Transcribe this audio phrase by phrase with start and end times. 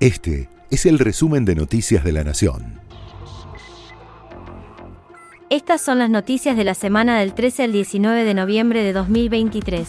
[0.00, 2.80] Este es el resumen de Noticias de la Nación.
[5.50, 9.86] Estas son las noticias de la semana del 13 al 19 de noviembre de 2023.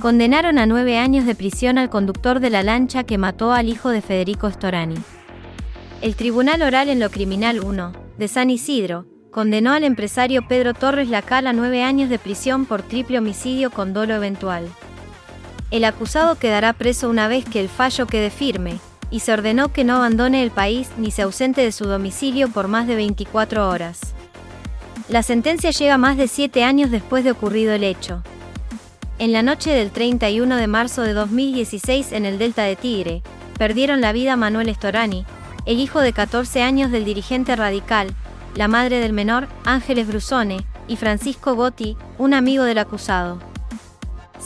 [0.00, 3.90] Condenaron a nueve años de prisión al conductor de la lancha que mató al hijo
[3.90, 4.98] de Federico Storani.
[6.00, 11.08] El Tribunal Oral en lo Criminal 1, de San Isidro, condenó al empresario Pedro Torres
[11.08, 14.68] Lacal a nueve años de prisión por triple homicidio con dolo eventual.
[15.70, 18.78] El acusado quedará preso una vez que el fallo quede firme,
[19.10, 22.68] y se ordenó que no abandone el país ni se ausente de su domicilio por
[22.68, 24.00] más de 24 horas.
[25.08, 28.22] La sentencia llega más de siete años después de ocurrido el hecho.
[29.18, 33.22] En la noche del 31 de marzo de 2016 en el Delta de Tigre,
[33.58, 35.24] perdieron la vida Manuel Estorani,
[35.66, 38.14] el hijo de 14 años del dirigente radical,
[38.54, 43.38] la madre del menor, Ángeles Brusone, y Francisco Gotti, un amigo del acusado.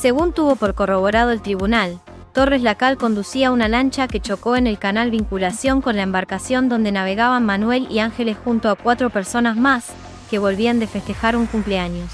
[0.00, 1.98] Según tuvo por corroborado el tribunal,
[2.32, 6.92] Torres Lacal conducía una lancha que chocó en el canal vinculación con la embarcación donde
[6.92, 9.86] navegaban Manuel y Ángeles junto a cuatro personas más,
[10.30, 12.12] que volvían de festejar un cumpleaños.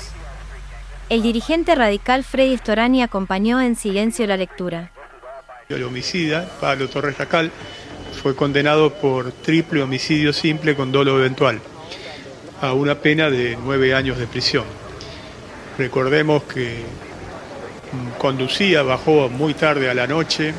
[1.11, 4.91] El dirigente radical Freddy Storani acompañó en silencio la lectura.
[5.69, 7.51] El homicida, Pablo Torres Lacal,
[8.23, 11.61] fue condenado por triple homicidio simple con dolo eventual
[12.63, 14.65] a una pena de nueve años de prisión.
[15.77, 16.83] Recordemos que
[18.19, 20.55] conducía, bajó muy tarde a la noche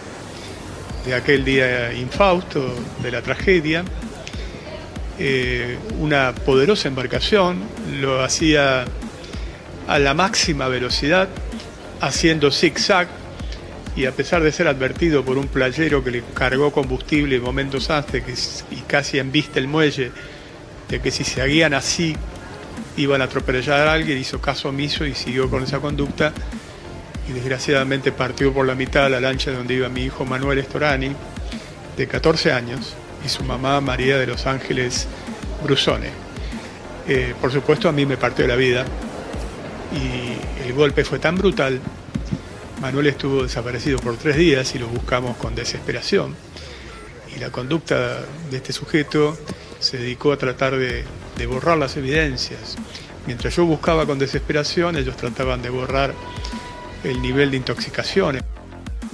[1.05, 3.83] de aquel día infausto, de la tragedia,
[5.19, 7.63] eh, una poderosa embarcación,
[7.99, 8.85] lo hacía
[9.87, 11.29] a la máxima velocidad,
[12.01, 13.07] haciendo zig-zag,
[13.95, 18.65] y a pesar de ser advertido por un playero que le cargó combustible momentos antes
[18.69, 20.11] y casi en vista el muelle,
[20.89, 22.15] de que si seguían así
[22.97, 26.33] iban a atropellar a alguien, hizo caso omiso y siguió con esa conducta
[27.27, 31.11] y desgraciadamente partió por la mitad la lancha donde iba mi hijo Manuel Estorani,
[31.97, 32.95] de 14 años,
[33.25, 35.07] y su mamá María de los Ángeles
[35.63, 36.09] Brusone.
[37.07, 38.85] Eh, por supuesto a mí me partió la vida
[39.93, 41.79] y el golpe fue tan brutal.
[42.81, 46.35] Manuel estuvo desaparecido por tres días y lo buscamos con desesperación.
[47.35, 49.37] Y la conducta de este sujeto
[49.79, 51.03] se dedicó a tratar de,
[51.37, 52.75] de borrar las evidencias.
[53.25, 56.13] Mientras yo buscaba con desesperación, ellos trataban de borrar
[57.05, 58.39] el nivel de intoxicación.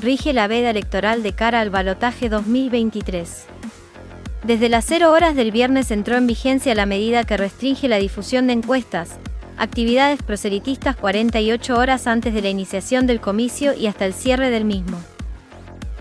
[0.01, 3.45] Rige la veda electoral de cara al balotaje 2023.
[4.43, 8.47] Desde las 0 horas del viernes entró en vigencia la medida que restringe la difusión
[8.47, 9.19] de encuestas,
[9.57, 14.65] actividades proselitistas 48 horas antes de la iniciación del comicio y hasta el cierre del
[14.65, 14.97] mismo.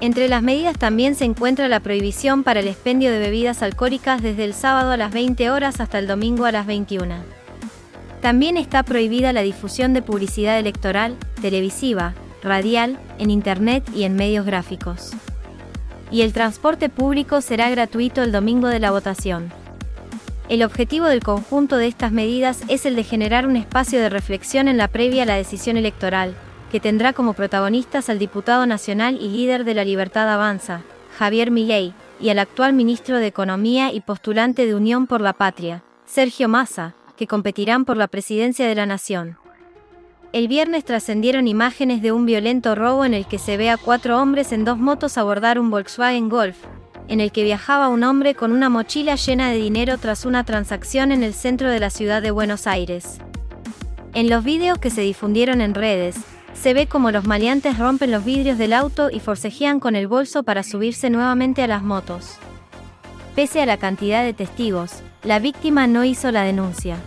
[0.00, 4.44] Entre las medidas también se encuentra la prohibición para el expendio de bebidas alcohólicas desde
[4.44, 7.16] el sábado a las 20 horas hasta el domingo a las 21.
[8.22, 14.46] También está prohibida la difusión de publicidad electoral, televisiva, radial, en Internet y en medios
[14.46, 15.12] gráficos.
[16.10, 19.52] Y el transporte público será gratuito el domingo de la votación.
[20.48, 24.66] El objetivo del conjunto de estas medidas es el de generar un espacio de reflexión
[24.66, 26.34] en la previa a la decisión electoral,
[26.72, 30.82] que tendrá como protagonistas al diputado nacional y líder de la Libertad Avanza,
[31.18, 35.82] Javier Milei, y al actual ministro de Economía y postulante de Unión por la Patria,
[36.04, 39.39] Sergio Massa, que competirán por la presidencia de la Nación.
[40.32, 44.22] El viernes trascendieron imágenes de un violento robo en el que se ve a cuatro
[44.22, 46.56] hombres en dos motos abordar un Volkswagen Golf,
[47.08, 51.10] en el que viajaba un hombre con una mochila llena de dinero tras una transacción
[51.10, 53.18] en el centro de la ciudad de Buenos Aires.
[54.14, 56.14] En los vídeos que se difundieron en redes,
[56.52, 60.44] se ve como los maleantes rompen los vidrios del auto y forcejean con el bolso
[60.44, 62.36] para subirse nuevamente a las motos.
[63.34, 66.98] Pese a la cantidad de testigos, la víctima no hizo la denuncia.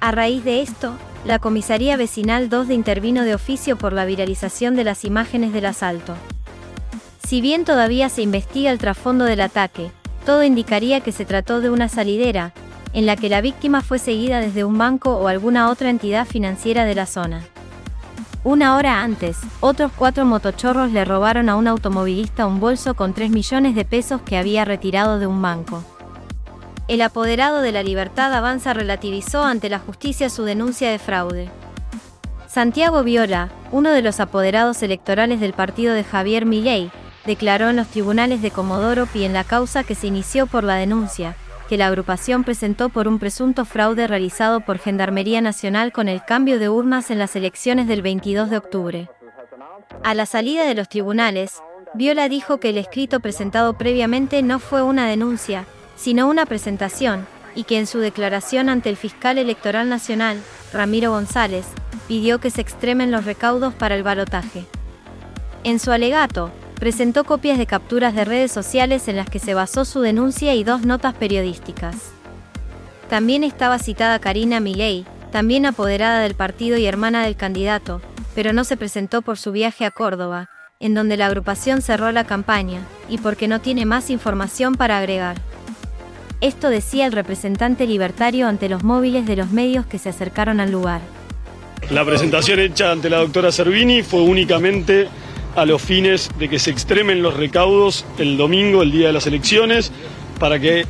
[0.00, 0.94] A raíz de esto,
[1.24, 5.66] la Comisaría Vecinal 2 de intervino de oficio por la viralización de las imágenes del
[5.66, 6.14] asalto.
[7.24, 9.92] Si bien todavía se investiga el trasfondo del ataque,
[10.26, 12.52] todo indicaría que se trató de una salidera,
[12.92, 16.84] en la que la víctima fue seguida desde un banco o alguna otra entidad financiera
[16.84, 17.42] de la zona.
[18.44, 23.30] Una hora antes, otros cuatro motochorros le robaron a un automovilista un bolso con 3
[23.30, 25.84] millones de pesos que había retirado de un banco.
[26.88, 31.48] El apoderado de la libertad avanza relativizó ante la justicia su denuncia de fraude.
[32.48, 36.90] Santiago Viola, uno de los apoderados electorales del partido de Javier Milei,
[37.24, 40.74] declaró en los tribunales de Comodoro Pi en la causa que se inició por la
[40.74, 41.36] denuncia,
[41.68, 46.58] que la agrupación presentó por un presunto fraude realizado por Gendarmería Nacional con el cambio
[46.58, 49.10] de urnas en las elecciones del 22 de octubre.
[50.02, 51.62] A la salida de los tribunales,
[51.94, 55.64] Viola dijo que el escrito presentado previamente no fue una denuncia,
[56.02, 60.36] sino una presentación, y que en su declaración ante el fiscal electoral nacional,
[60.72, 61.64] Ramiro González,
[62.08, 64.64] pidió que se extremen los recaudos para el balotaje.
[65.62, 69.84] En su alegato, presentó copias de capturas de redes sociales en las que se basó
[69.84, 71.94] su denuncia y dos notas periodísticas.
[73.08, 78.00] También estaba citada Karina Milei, también apoderada del partido y hermana del candidato,
[78.34, 80.48] pero no se presentó por su viaje a Córdoba,
[80.80, 85.36] en donde la agrupación cerró la campaña, y porque no tiene más información para agregar.
[86.42, 90.72] Esto decía el representante libertario ante los móviles de los medios que se acercaron al
[90.72, 91.00] lugar.
[91.88, 95.06] La presentación hecha ante la doctora Servini fue únicamente
[95.54, 99.28] a los fines de que se extremen los recaudos el domingo, el día de las
[99.28, 99.92] elecciones,
[100.40, 100.84] para que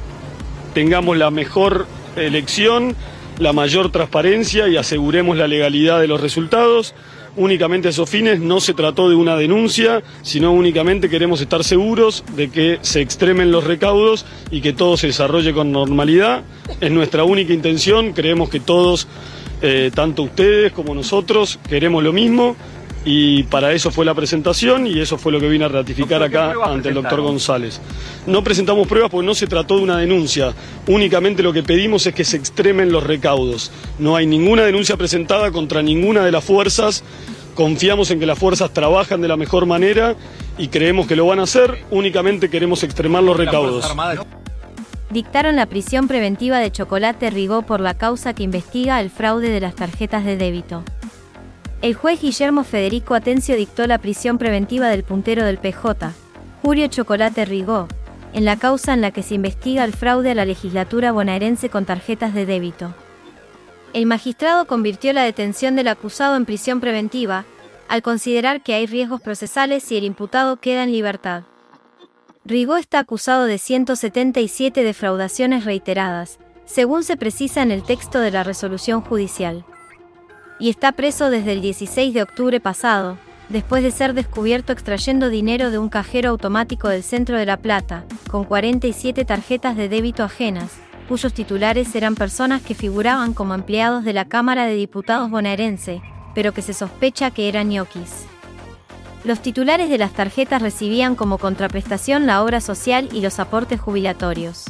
[0.73, 2.97] tengamos la mejor elección,
[3.39, 6.95] la mayor transparencia y aseguremos la legalidad de los resultados.
[7.35, 12.25] Únicamente a esos fines no se trató de una denuncia, sino únicamente queremos estar seguros
[12.37, 16.43] de que se extremen los recaudos y que todo se desarrolle con normalidad.
[16.81, 19.09] Es nuestra única intención, creemos que todos,
[19.63, 22.55] eh, tanto ustedes como nosotros, queremos lo mismo
[23.05, 26.55] y para eso fue la presentación y eso fue lo que vine a ratificar acá
[26.65, 27.81] ante el doctor González.
[28.27, 30.55] No presentamos pruebas porque no se trató de una denuncia,
[30.87, 33.73] únicamente lo que pedimos es que se extremen los recaudos.
[33.99, 37.03] No hay ninguna denuncia presentada contra ninguna de las fuerzas,
[37.55, 40.15] confiamos en que las fuerzas trabajan de la mejor manera
[40.59, 43.91] y creemos que lo van a hacer, únicamente queremos extremar los recaudos.
[45.11, 49.61] Dictaron la prisión preventiva de Chocolate Rigó por la causa que investiga el fraude de
[49.61, 50.85] las tarjetas de débito.
[51.83, 56.13] El juez Guillermo Federico Atencio dictó la prisión preventiva del puntero del PJ,
[56.63, 57.89] Julio Chocolate Rigó,
[58.33, 61.85] en la causa en la que se investiga el fraude a la legislatura bonaerense con
[61.85, 62.95] tarjetas de débito.
[63.95, 67.45] El magistrado convirtió la detención del acusado en prisión preventiva,
[67.89, 71.43] al considerar que hay riesgos procesales si el imputado queda en libertad.
[72.45, 78.45] Rigó está acusado de 177 defraudaciones reiteradas, según se precisa en el texto de la
[78.45, 79.65] resolución judicial
[80.63, 83.19] y está preso desde el 16 de octubre pasado,
[83.49, 88.05] después de ser descubierto extrayendo dinero de un cajero automático del centro de La Plata,
[88.31, 90.71] con 47 tarjetas de débito ajenas,
[91.09, 96.01] cuyos titulares eran personas que figuraban como empleados de la Cámara de Diputados bonaerense,
[96.33, 98.27] pero que se sospecha que eran ñoquis.
[99.25, 104.67] Los titulares de las tarjetas recibían como contraprestación la obra social y los aportes jubilatorios.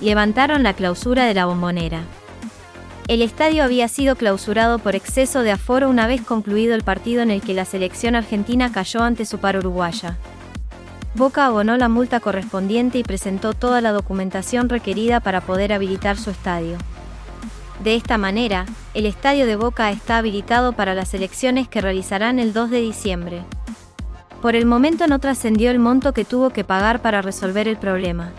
[0.00, 2.04] Levantaron la clausura de la bombonera.
[3.06, 7.30] El estadio había sido clausurado por exceso de aforo una vez concluido el partido en
[7.30, 10.16] el que la selección argentina cayó ante su par uruguaya.
[11.14, 16.30] Boca abonó la multa correspondiente y presentó toda la documentación requerida para poder habilitar su
[16.30, 16.78] estadio.
[17.84, 18.64] De esta manera,
[18.94, 23.42] el estadio de Boca está habilitado para las elecciones que realizarán el 2 de diciembre.
[24.40, 28.32] Por el momento no trascendió el monto que tuvo que pagar para resolver el problema.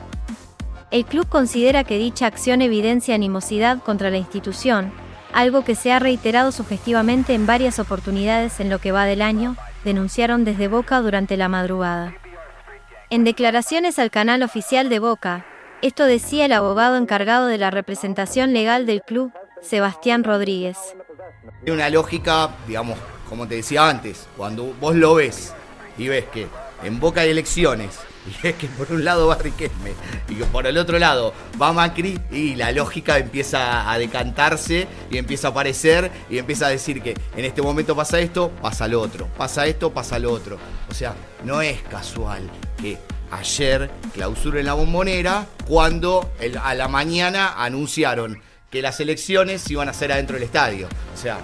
[0.95, 4.94] El club considera que dicha acción evidencia animosidad contra la institución,
[5.33, 9.57] algo que se ha reiterado sugestivamente en varias oportunidades en lo que va del año,
[9.83, 12.15] denunciaron desde Boca durante la madrugada.
[13.09, 15.45] En declaraciones al canal oficial de Boca,
[15.81, 20.77] esto decía el abogado encargado de la representación legal del club, Sebastián Rodríguez.
[21.65, 22.97] Hay una lógica, digamos,
[23.27, 25.53] como te decía antes, cuando vos lo ves
[25.97, 26.47] y ves que
[26.83, 29.94] en Boca hay elecciones y es que por un lado va Riquelme
[30.30, 35.48] y por el otro lado va Macri y la lógica empieza a decantarse y empieza
[35.48, 39.27] a aparecer y empieza a decir que en este momento pasa esto, pasa lo otro,
[39.38, 40.57] pasa esto, pasa lo otro.
[40.89, 42.50] O sea, no es casual
[42.81, 42.98] que
[43.31, 50.11] ayer clausuren la bombonera cuando a la mañana anunciaron que las elecciones iban a ser
[50.11, 50.88] adentro del estadio.
[51.14, 51.40] O sea,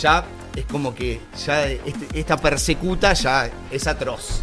[0.00, 0.24] ya
[0.54, 4.42] es como que ya este, esta persecuta ya es atroz.